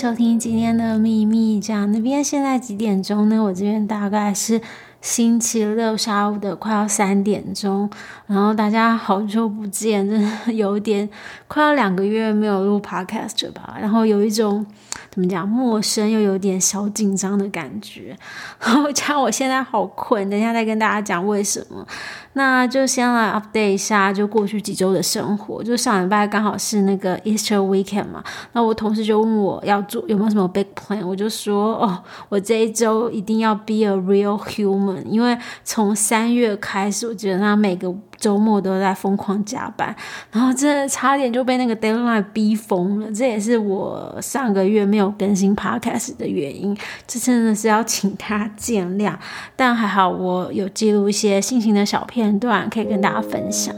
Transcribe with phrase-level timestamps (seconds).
[0.00, 3.38] 收听今天的秘密这样，那边现在几点钟呢？
[3.38, 4.58] 我这边大概是。
[5.02, 7.88] 星期六下午的快要三点钟，
[8.26, 11.08] 然后大家好久不见，真的有点
[11.48, 14.66] 快要两个月没有录 podcast 吧，然后有一种
[15.10, 18.14] 怎么讲陌生又有点小紧张的感觉，
[18.60, 21.86] 然后加我现在好困，等一下再跟大家讲为什么。
[22.34, 25.62] 那就先来 update 一下，就过去几周的生活。
[25.62, 37.94] 就上礼拜刚好是那个 Easter weekend 嘛，那我同事就问我要做有没有什么 big plan，我就说哦，我这一周一定要 be a real human，因为从三月开始，我觉得那每个。
[38.20, 39.96] 周末都在疯狂加班，
[40.30, 43.10] 然后真的差点就被那个 deadline 逼疯了。
[43.10, 49.14] 这也是我上个月没有更新 podcast 的原因，这真的是要请他见谅。
[49.56, 53.74] 但还好我有记录一些心情的小片段，可以跟大家分享。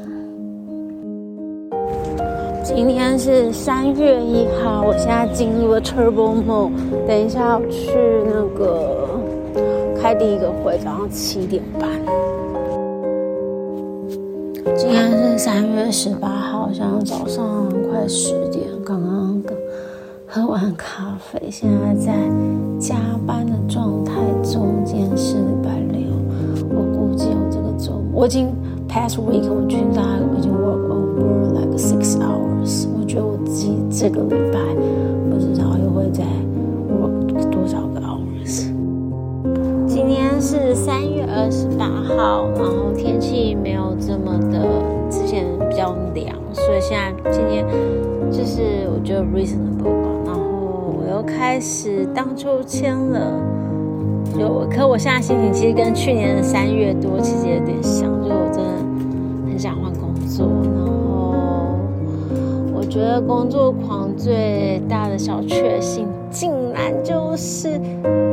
[2.65, 6.73] 今天是三月一号，我现在进入了 turbo mode，
[7.07, 7.91] 等一下要去
[8.25, 9.21] 那个
[10.01, 11.89] 开第一个会，早上七点半。
[14.65, 19.43] 今天是三月十八号，像早上快十点，刚刚
[20.27, 22.13] 喝完咖啡，现在在
[22.79, 22.97] 加
[23.27, 24.13] 班的状态。
[24.43, 26.01] 中间是礼拜六，
[26.71, 28.49] 我估计我这个周，我已经
[28.89, 32.87] past week，我觉得我已经 work over like six hours。
[32.99, 34.59] 我觉得我自己这个礼拜
[35.31, 36.25] 不知道又会在
[36.91, 38.67] work 多少个 hours。
[39.87, 43.21] 今天是三月二十八号，然后天
[46.53, 47.67] 所以现在今天
[48.31, 50.09] 就是我觉得 reasonable 吧。
[50.27, 50.41] 然后
[50.99, 53.33] 我又开始荡秋千了，
[54.39, 58.71] 就我可我现在心情其实跟去年的三月多其实有点像，就我真的
[59.49, 60.47] 很想换工作。
[60.75, 60.92] 然后
[62.93, 67.81] 觉得工作狂最大的小确幸，竟然就是。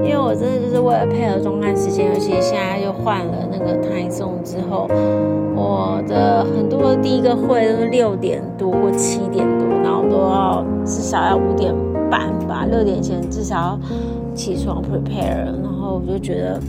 [0.04, 4.90] 因为我真的就是为了配合状态时间，尤其现在又换了那个 time zone 之后，
[5.56, 11.74] 我的很多第一个会都是六点多或七点多，然后都要至少要五点
[12.10, 13.80] 半吧，六点前至少要
[14.34, 15.46] 起床 prepare。
[15.62, 16.60] 然后我就觉得，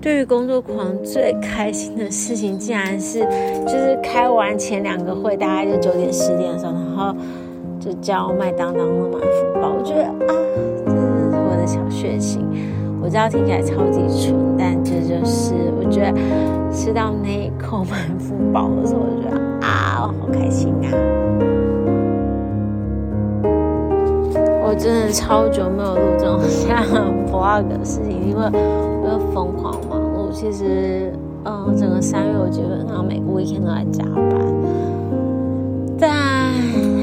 [0.00, 3.20] 对于工作狂最开心的事情，竟然是
[3.66, 7.14] 就是开完前两个会，大概就九点十点的时候，然后
[7.78, 10.34] 就叫麦当当的满福堡，我觉得啊。
[11.66, 12.44] 小确幸，
[13.00, 16.12] 我知道听起来超级蠢，但这就是我觉得
[16.72, 20.90] 吃到那一口满福堡的时候，我觉得啊，我好开心啊！
[24.66, 26.82] 我真的超久没有录这种像
[27.30, 28.42] vlog 的事情，因为
[29.02, 30.30] 我要疯狂忙碌。
[30.32, 31.12] 其实，
[31.44, 34.40] 嗯，整个三月我基本上每个 weekend 都在加班，
[35.98, 36.10] 但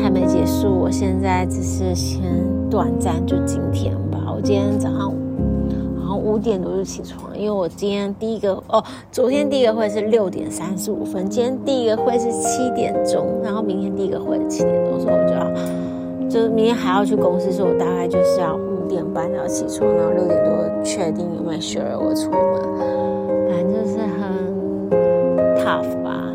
[0.02, 0.70] 还没结束。
[0.70, 2.24] 我现在只是先
[2.70, 4.32] 短暂，就今天吧。
[4.34, 5.14] 我今天早上
[6.00, 8.82] 然后五点多就起床，因为我今天第一个哦，
[9.12, 22.40] 昨天第一个会是六点三十五分，今天第一个会是七点钟，然后明天第一个会是七点钟，所以我就要，就是明天还要去公司，所以我大概就是要点半要起床，然后六点多确定有没有雪儿我出门，
[23.50, 24.90] 反正就是很
[25.58, 26.34] tough 吧。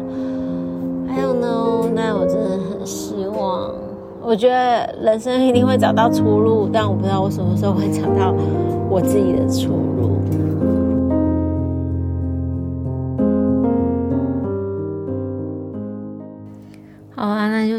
[1.09, 1.47] 还有呢，
[1.95, 3.73] 那我真的很希望。
[4.23, 8.35] 我觉得人生一定会找到出路，但我不知道我什么时候会找到
[8.89, 10.13] 我自己的出路。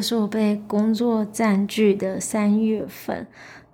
[0.04, 3.26] 是我被工作占据的三月份。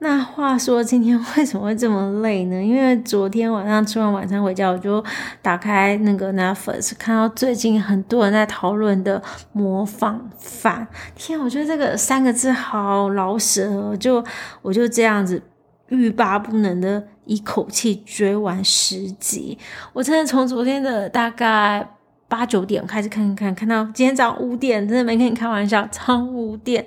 [0.02, 2.64] 那话说，今天为什么会这么累呢？
[2.64, 5.04] 因为昨天晚上吃完晚餐回家，我就
[5.42, 10.88] 打开那个 Netflix，看到最近很多人在讨论的模仿犯。
[11.16, 14.24] 天，我觉得这个三个字好老舍，就
[14.62, 15.44] 我就这样子
[15.90, 19.58] 欲罢不能的一口气追完十集。
[19.92, 21.86] 我真的从昨天的大概
[22.30, 26.86] 八九点开始看看看，到今天早上五点，真的没跟你开玩笑，早上五点。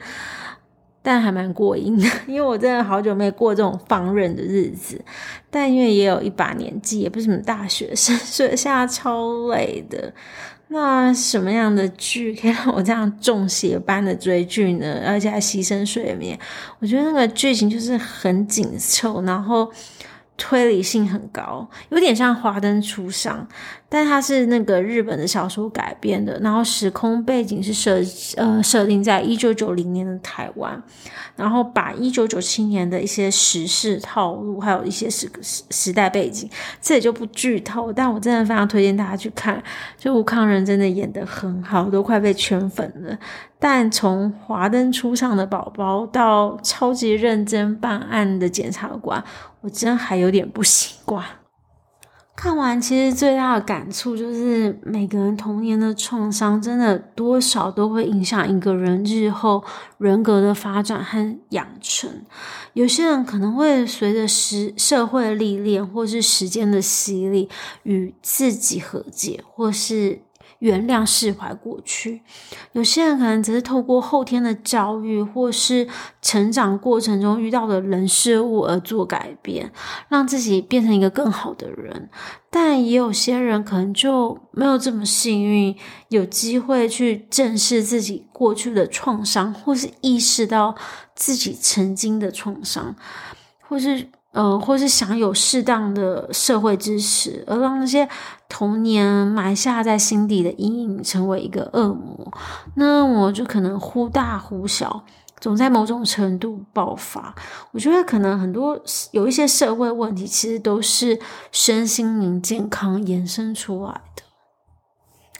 [1.04, 5.04] 但还蛮过瘾的，因为我真的好久没过这种放任的日子。
[5.50, 10.12] 但因为也有一把年纪，也不是什么大学生，所以现在超累的。
[10.68, 15.02] 那什么样的剧可以让我这样中邪般的追剧呢？
[15.04, 16.38] 而且还牺牲睡眠？
[16.78, 19.68] 我觉得那个剧情就是很紧凑，然后。
[20.36, 23.46] 推理性很高，有点像《华灯初上》，
[23.88, 28.00] 但它是那个日本的小说改编的，然后时空背景是设
[28.36, 30.82] 呃设定在一九九零年的台湾，
[31.36, 36.50] 然后把一九九七年的一些时事套路，还有一些时时时代背景，
[36.80, 39.62] 这也就不剧透，但我真的非常推荐大家去看，
[39.96, 43.16] 就吴康仁真的演得很好，都快被圈粉了。
[43.64, 49.22] 但从华灯初上的宝宝到超级认真办案的检察官，
[49.60, 51.24] 我真还有点不习惯。
[52.34, 59.62] 看完，其实最大的感触就是，每个人童年的创伤，真的多少都会影响一个人日后
[59.98, 62.10] 人格的发展和养成。
[62.72, 67.48] 有些人可能会随着时社会历练，或是时间的洗礼，
[67.84, 70.22] 与自己和解，或是。
[70.62, 72.22] 原谅、释怀过去，
[72.70, 75.88] 有些人可能只是透过后天的教育，或是
[76.20, 79.72] 成长过程中遇到的人事物而做改变，
[80.08, 82.08] 让自己变成一个更好的人。
[82.48, 85.76] 但也有些人可能就没有这么幸运，
[86.10, 90.76] 有机会去正视自己过去的创伤，或是意识到
[91.16, 92.94] 自己曾经的创伤，
[93.68, 94.06] 或是。
[94.32, 98.08] 嗯，或是享有适当的社会支持，而让那些
[98.48, 102.32] 童年埋下在心底的阴影成为一个恶魔，
[102.76, 105.04] 那我就可能忽大忽小，
[105.38, 107.34] 总在某种程度爆发。
[107.72, 108.80] 我觉得可能很多
[109.10, 111.20] 有一些社会问题，其实都是
[111.50, 114.00] 身心灵健康延伸出来。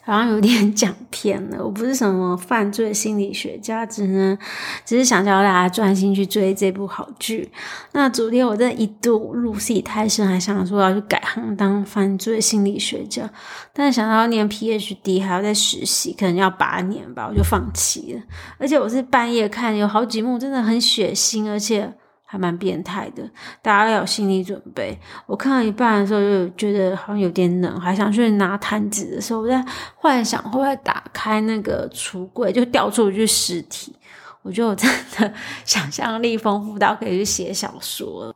[0.05, 4.37] 好像有点讲偏了， 我不是什么犯罪心理学家，只能
[4.85, 7.51] 只是想教大家专心去追这部好剧。
[7.93, 13.31] 那昨天我在一度入戏太深，还想说要去改行当犯罪心理学家，
[13.73, 18.23] 但想到念 PhD 还要再实习，可能要八年吧，我就放弃了。
[18.59, 21.95] 而且我是半夜看，有好几幕真的很血腥，而且。
[22.33, 23.23] 还蛮变态的，
[23.61, 24.99] 大家要有心理准备。
[25.27, 29.63] 我看到一半的时候，就觉得好像有点冷，还想去拿毯子的时候，我在
[29.95, 33.95] 幻想会不会打开那个橱柜，就掉出一具尸体。
[34.41, 35.31] 我觉得我真的
[35.67, 38.35] 想象力丰富到可以去写小说了。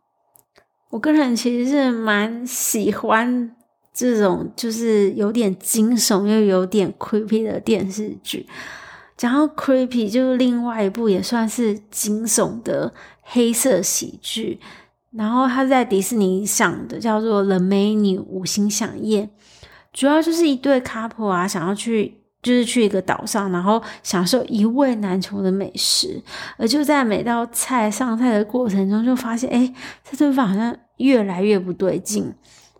[0.90, 3.50] 我个人其实是蛮喜欢
[3.94, 8.46] 这种就是有点惊悚又有点 creepy 的电视剧。
[9.16, 12.93] 讲到 creepy，就是另外一部也算是惊悚的
[13.28, 14.61] 黑色喜剧，
[15.11, 19.28] 然后它在迪士尼上的，叫做《The Menu》五星饗宴，
[19.93, 26.23] 主要就是一对 couple 啊，想要去就是去一个岛上，然后享受一味难求的美食，
[26.56, 29.75] 而就在每道菜上菜的过程中，就发现哎，
[30.08, 32.32] 这顿饭好像越来越不对劲，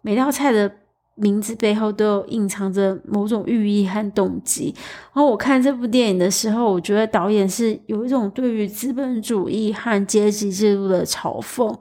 [0.03, 0.71] 每道菜的。
[1.17, 4.75] 名字背后都有隐藏着某种寓意和动机。
[5.13, 11.75] 然后我看这部电影的时候，我觉得导演是有一种对于资本主义和阶级制度的嘲讽，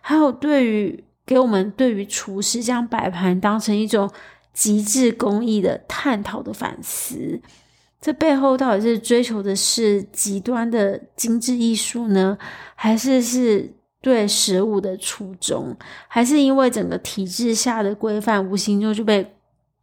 [0.00, 4.10] 还有对于给我们对于厨师将摆盘当成一种
[4.52, 7.40] 极致工艺的探讨的反思。
[8.00, 12.36] 这背后到底是追求的是极端的精致艺术呢，
[12.74, 13.72] 还是是？
[14.00, 19.34] 对食物的初衷，还是因为整个体制下的规范，无形中就被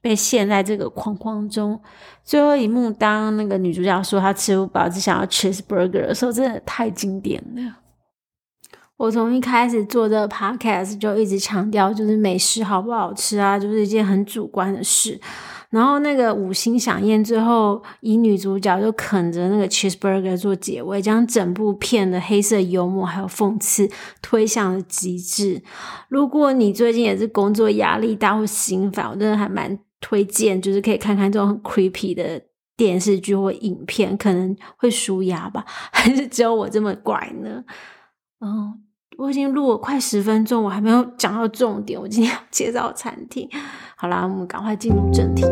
[0.01, 1.79] 被陷在这个框框中。
[2.23, 7.77] 最后一幕，当那个女主角说她吃不饱，只想要 cheeseburger 的时候，真的太经典了。
[8.97, 15.19] 我从一开始做这个 podcast 就一直强调，就是美食好不好吃啊，就是一件很主观的事。
[15.75, 23.91] 然后那个五星响宴最后以女主角就啃着那个 cheeseburger 做结尾，将整部片的黑色幽默还有讽刺
[24.21, 25.61] 推向了极致。
[26.07, 32.41] 如果你最近也是工作压力大或心烦，我真的还蛮推荐，就是可以看看这种很 creepy 的
[32.77, 35.65] 电视剧或影片，可能会舒压吧？
[35.67, 37.65] 还是只有我这么怪呢？
[38.39, 38.81] 嗯。
[39.17, 41.97] 我已经录了快十分钟，我还没有讲到重点。
[41.97, 43.49] 我今天要介绍餐厅，
[44.05, 45.49] 好啦，我们赶快进入正题吧。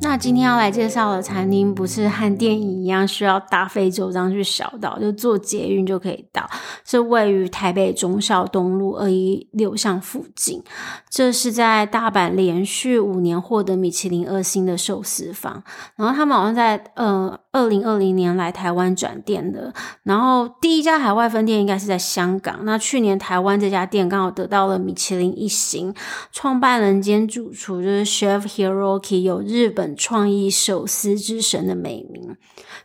[0.00, 6.48] 那今天要来介绍的餐厅，不是和电影一样需要大费周章去小岛，就坐捷运就可以到，
[6.86, 10.62] 是位于台北忠孝东路二一六巷附近。
[11.10, 15.62] 这是在大阪连续五年获得米其林二星的寿司房，
[15.96, 17.38] 然后他们好像在呃。
[17.54, 22.58] 二零二零年来台湾转店的，然后第一家海外分店应该是在香港。
[22.64, 25.94] 那去年台湾这家店刚好得到了米其林一星，
[26.32, 32.36] 创办人兼主厨就是 Chef Hiroki，有日本创意寿司之神的美名。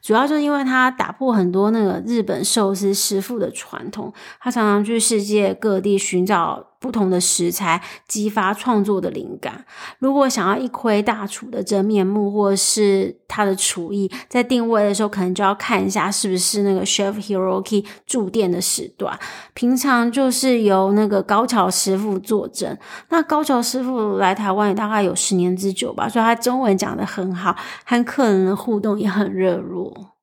[0.03, 9.65] 主要就是因为他打破很多那个日本寿司师傅的传统，他常常去世界各地寻找不同的食材，激发创作的灵感。
[9.99, 19.19] 如果想要一窥大厨的真面目，或是他的厨艺，在定位的时候，可能就要看一下是不是那个 Chef Hiroki 驻店的时段。
[19.53, 22.77] 平常就是由那个高桥师傅坐镇。
[23.09, 27.55] 那高桥师傅来台湾也大概有十年之久吧，所以他中文讲得很好，
[27.85, 30.18] 和客人的互动也很热络。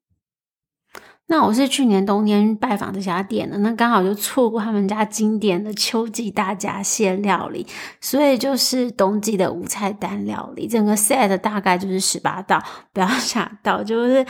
[1.29, 7.67] 那我是去年冬天拜访这家店的，那刚好就错过他们家经典的秋季大闸蟹料理，
[8.01, 14.25] 所以就是冬季的五菜单料理，整个 set 大概就是十八道，不要 吓到，就是。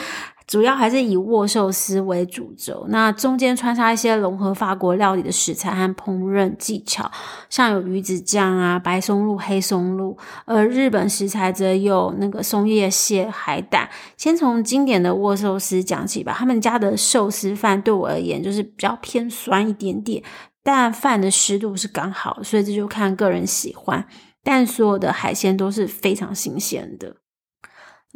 [0.46, 7.10] 主要还是以握寿司为主轴，那中间穿插一些融合法国料理的食材和烹饪技巧，
[7.50, 13.88] 像有鱼子酱啊、白松露、黑松露，而日本食材则有那个松叶蟹、海胆。
[14.16, 20.22] 先从经典的握寿司讲起吧，他们家的寿司饭对我而言就是比较偏酸一点点，
[20.62, 24.06] 但饭的湿度是刚好，所以这就看个人喜欢。
[24.44, 27.16] 但所有的海鲜都是非常新鲜的。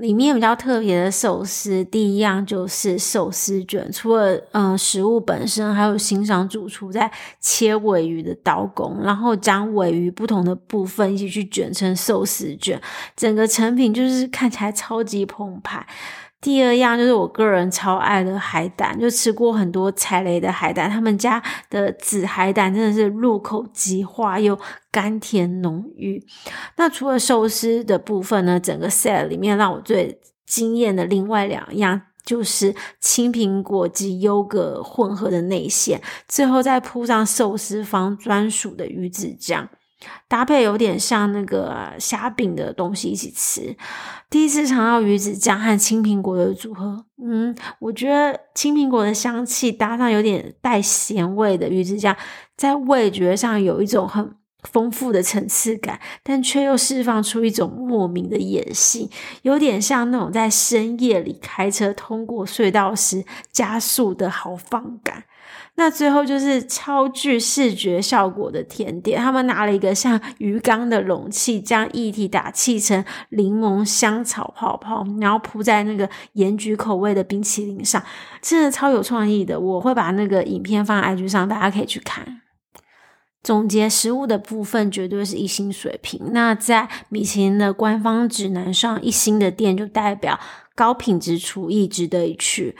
[0.00, 3.90] 里面比较特别的寿司，第一样就是寿司卷。
[3.92, 12.80] 除了嗯、食物本身，还有欣赏主厨在切尾鱼的刀工，然后将尾鱼不同的部分一起去卷成寿司卷，
[13.14, 15.86] 整个成品就是看起来超级澎湃。
[16.40, 24.58] 第二样就是我个人超爱的海胆，就吃过很多踩雷的海胆，他们家的紫海胆真的是入口即化又
[24.90, 26.24] 甘甜浓郁。
[26.76, 39.68] 那除了寿司的部分呢，整个 set 里面让我最惊艳的另外两样就是青苹果及优格混合的内馅，最后再铺上寿司方专属的鱼子酱。
[40.28, 43.76] 搭配有点像那个虾饼的东西一起吃，
[44.28, 52.16] 第一次尝到鱼子酱和青苹果的组合，嗯，我觉得青苹果的香气搭上有点带咸味的鱼子酱，
[52.56, 59.08] 在味觉上有一种很丰富的层次感，但却又释放出一种莫名的野性，
[59.42, 65.24] 有点像那种在深夜里开车通过隧道时加速的豪放感。
[65.76, 78.02] 那最后就是超具视觉效果的甜点，他们拿了一个像鱼缸的容器，将液体打气成柠檬香草泡泡，然后铺在那个盐焗口味的冰淇淋上，
[78.42, 79.58] 真的超有创意的。
[79.58, 82.42] 我会把那个影片放在 IG 上，大家可以去看。
[83.42, 86.32] 总结食物的部分绝对是一星水平。
[86.32, 90.38] 那在米其林的官方指南上，一星的店就代表
[90.74, 92.76] 高品质厨艺，值得一去。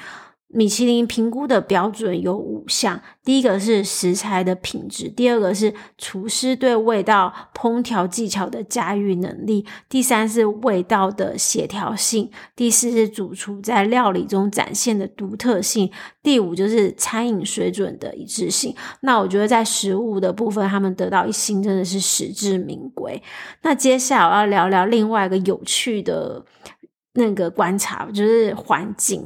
[0.52, 15.88] 米其林评估的标准有五项：第一个是食材的品质，第二个是厨师对味道、烹调技巧的驾驭能力，第三是味道的协调性，第四是主厨在料理中展现的独特性，
[16.20, 18.74] 第五就是餐饮水准的一致性。
[19.02, 23.22] 那我觉得在食物的部分，他们得到一星真的是实至名归。
[23.62, 26.44] 那接下来我要聊聊另外一个有趣的
[27.14, 29.24] 那个观察，就是环境。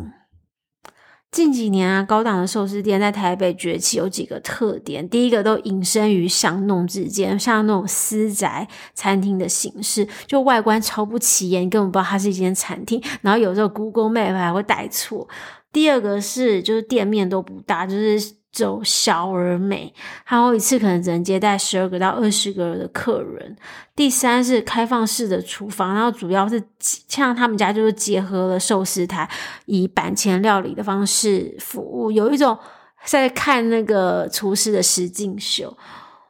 [1.35, 5.09] 近几年啊，高档的寿司店在台北崛起，有几个特点。
[5.09, 13.03] 第一个都隐身于巷弄之间，像那种私宅餐厅的形式，就外观超不起眼，你根本不知道它是一间餐厅。
[13.21, 15.29] 然后有时候 Google Map 还会带错。
[15.73, 18.37] 第二个是，就是店面都不大，就是。
[18.54, 19.92] 走小而美，
[20.23, 23.56] 还有一次可能只能接待十二个到二十个的客人。
[23.96, 29.28] 第三是开放式的厨房，然后主要是像他们家就是结合了寿司台，
[29.66, 32.56] 以板前料理的方式服务，有一种
[33.04, 35.76] 在看那个厨师的实境秀。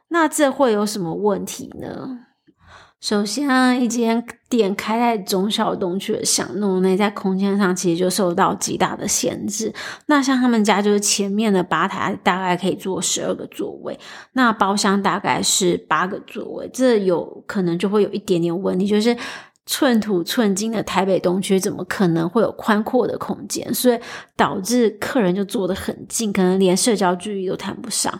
[0.07, 2.24] 那这会有什么问题呢？
[3.05, 9.71] 首先，一间店开在中小东区的巷弄内，在空间上其实就受到极大的限制。
[10.07, 13.95] 那像他们家就是前面的吧台大概可以坐十二个座位，
[14.33, 19.15] 那包厢大概是八个座位，这有可能就会有一点点问题，就是
[19.67, 23.71] 寸土寸金的台北东区怎么可能会有宽阔的空间？
[23.71, 23.99] 所以
[24.35, 28.19] 导致客人就坐得很近，可能连社交距离都谈不上。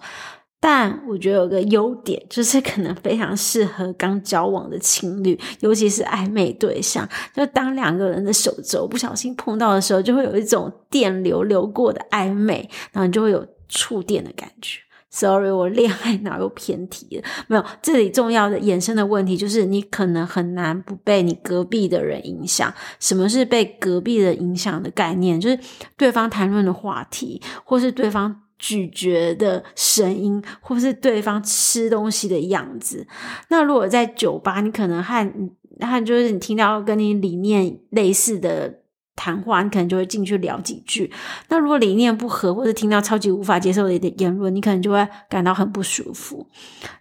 [0.68, 7.08] 但我觉得有个优点，就是可能非常适合刚交往的情侣，尤其是暧昧对象。
[7.36, 14.80] 就当两个人的手肘不小心碰到的时候，就会有一种电流流过的暧昧，然后你就会有触电的感觉。
[15.12, 17.24] Sorry，我恋爱脑又偏题了。
[17.46, 22.74] 没有，这里重要的衍生的问题就是，你可能很难不被你隔壁的人影响。
[23.00, 25.40] 什么是被隔壁的影响的概念？
[25.40, 25.60] 就是
[25.96, 28.42] 对方谈论的话题，或是对方。
[28.58, 33.06] 咀嚼的声音，或是对方吃东西的样子。
[33.50, 35.32] 那如果在酒吧，你可能和
[35.82, 38.82] 和就是你听到跟你理念类似的
[39.16, 41.12] 谈话，你可能就会进去聊几句。
[41.50, 46.48] 那如果理念不合，或者听到超级无法接受的言论，你可能就会感到很不舒服。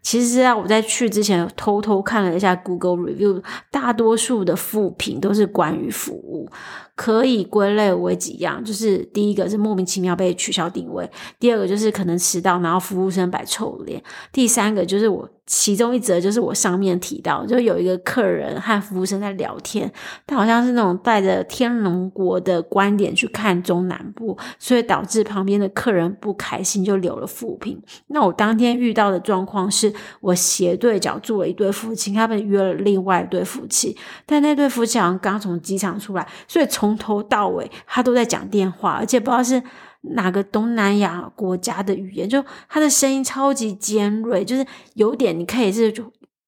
[0.03, 6.49] 其实啊，我在去之前偷偷看了一下 Google Review，大多数的负评都是关于服务。
[6.97, 11.09] 可以归类为几样，就是第一个是莫名其妙被取消定位，
[11.39, 19.93] 第二个就是可能迟到，然后服务生摆臭脸，第三个就是我其中一则就是我上面提到，就有一个客人和服务生在聊天，
[20.27, 27.83] 他好像是那种带着天龙国的观点去看中南部，所以导致旁边的客人不开心，就留了负评。
[28.07, 39.63] 那我当天遇到的状况是我斜对角坐了一对夫妻，他们约了另外一对夫妻，但那对夫妻好像刚从机场出来，所以从从头到尾他都在讲电话，而且不知道是。
[40.09, 44.63] 哪个东南亚国家的语言，就他的声音超级尖锐，就是
[44.97, 45.91] 有点你可以是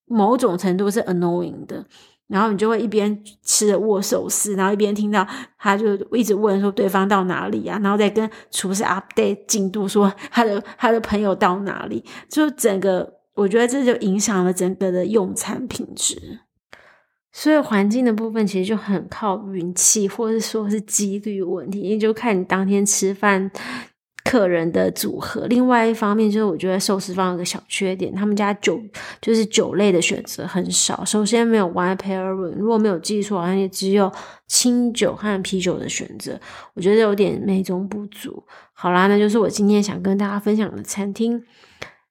[0.05, 1.83] 某种程度是 annoying 的，
[2.29, 5.27] 然后你就会一边吃着握寿司，然后一边听到
[5.59, 16.41] 他就一直问说对方到哪里啊，然后再跟厨师 update 进度，说他的他的朋友到哪里，就整个我觉得这就影响了整个的用餐品质。
[17.39, 23.51] 所以环境的部分其实就很靠运气，或者说是几率问题，就看你当天吃饭
[24.25, 25.47] 客人的组合。
[25.47, 28.81] 另外一方面，就是我觉得寿司坊有个小缺点，他们家酒
[29.21, 31.05] 就是酒类的选择很少。
[31.05, 34.11] 首先没有 wine pairing，如果没有记错，好像也只有
[34.47, 36.41] 清酒和啤酒的选择，
[36.73, 38.43] 我觉得有点美中不足。
[38.73, 41.45] 好啦，那就是我今天想跟大家分享的餐厅。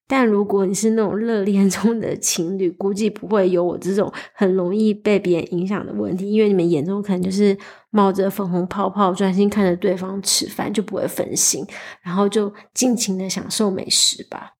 [0.08, 7.56] 但如果你是那种热恋中的情侣，估计不会有我这种很容易被别人影响的问题，因为你们眼中可能就是
[7.90, 11.66] 冒着粉红泡泡，专心看着对方吃饭，就不会分心，
[12.02, 14.52] 然后就尽情的享受美食吧。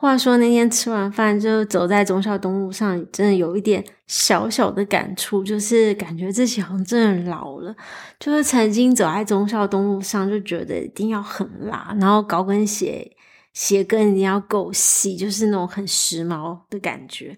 [0.00, 7.74] 话说那天吃完饭，就走在忠孝东路上，真的有一点小小的感触，就是感觉自己好像真的老了。
[8.20, 13.10] 就是曾经走在忠孝东路上，就觉得一定要很辣，然后高跟鞋。
[13.58, 17.36] 鞋跟一定要够细，就是那种很时髦的感觉。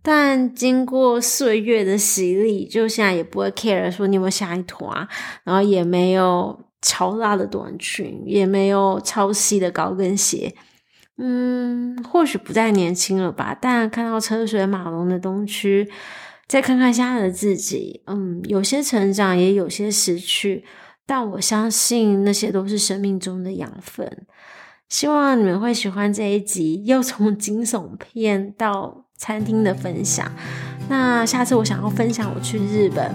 [0.00, 5.08] 但经过岁月的洗礼，就现在也不会 care 说你有没有下一坨啊，
[5.42, 10.54] 然后也没有超辣的短裙，也没有超细的高跟鞋。
[11.18, 13.58] 嗯，或许不再年轻了吧。
[13.60, 15.90] 但看到车水马龙的东区，
[16.46, 20.64] 再看看现在的自己，嗯，有些成长，也有些失去。
[21.04, 24.26] 但我相信那些都是生命中的养分。
[24.88, 30.30] 希望你们会喜欢这一集，又从惊悚片到餐厅的分享。
[30.88, 33.10] 那下次我想要分享我去日本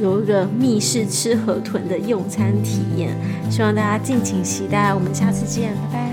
[0.00, 3.16] 有一个密室吃河豚的用餐体验，
[3.48, 4.92] 希望大家敬请期待。
[4.92, 6.04] 我们下次见，拜拜。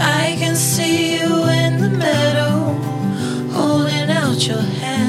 [0.00, 2.74] I can see you in the middle,
[3.52, 5.07] holding out your hand.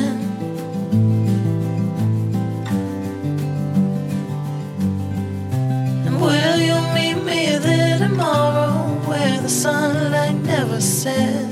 [10.99, 11.48] said.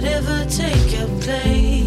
[0.00, 1.79] wherever take your place.